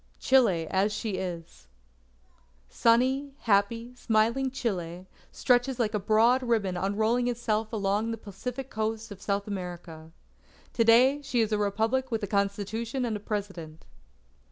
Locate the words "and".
13.05-13.15